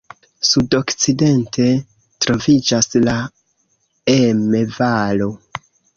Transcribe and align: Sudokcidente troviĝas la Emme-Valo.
Sudokcidente 0.51 1.67
troviĝas 2.25 2.91
la 3.09 3.15
Emme-Valo. 4.15 5.29